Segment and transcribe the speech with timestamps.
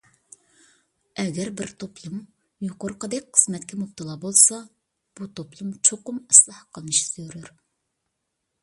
[1.23, 2.23] ئەگەر بىر توپلۇم
[2.67, 4.61] يۇقىرىقىدەك قىسمەتكە مۇپتىلا بولسا،
[5.21, 7.55] بۇ توپلۇم چوقۇم ئىسلاھ قىلىنىشى زۆرۈر.